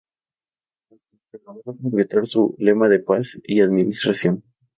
Roca, 0.89 1.19
que 1.31 1.37
logró 1.45 1.77
concretar 1.79 2.25
su 2.25 2.55
lema 2.57 2.89
de 2.89 2.97
"paz 3.01 3.39
y 3.43 3.61
administración". 3.61 4.43